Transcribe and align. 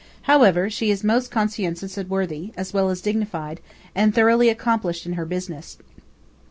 However, 0.23 0.67
she 0.67 0.89
is 0.89 1.03
most 1.03 1.29
conscientious 1.29 1.95
and 1.95 2.09
worthy, 2.09 2.53
as 2.57 2.73
well 2.73 2.89
as 2.89 3.01
dignified, 3.01 3.59
and 3.93 4.15
thoroughly 4.15 4.49
accomplished 4.49 5.05
in 5.05 5.13
her 5.13 5.25
business. 5.25 5.77